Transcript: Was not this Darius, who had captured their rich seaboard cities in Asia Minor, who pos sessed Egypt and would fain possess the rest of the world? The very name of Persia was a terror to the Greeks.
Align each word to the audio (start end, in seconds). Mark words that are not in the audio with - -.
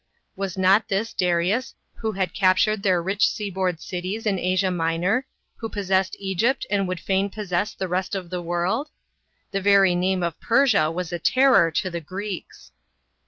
Was 0.35 0.57
not 0.57 0.87
this 0.87 1.13
Darius, 1.13 1.75
who 1.97 2.13
had 2.13 2.33
captured 2.33 2.81
their 2.81 3.03
rich 3.03 3.29
seaboard 3.29 3.79
cities 3.79 4.25
in 4.25 4.39
Asia 4.39 4.71
Minor, 4.71 5.27
who 5.57 5.69
pos 5.69 5.89
sessed 5.91 6.15
Egypt 6.17 6.65
and 6.71 6.87
would 6.87 6.99
fain 6.99 7.29
possess 7.29 7.75
the 7.75 7.87
rest 7.87 8.15
of 8.15 8.31
the 8.31 8.41
world? 8.41 8.89
The 9.51 9.61
very 9.61 9.93
name 9.93 10.23
of 10.23 10.39
Persia 10.41 10.89
was 10.89 11.13
a 11.13 11.19
terror 11.19 11.69
to 11.69 11.91
the 11.91 12.01
Greeks. 12.01 12.71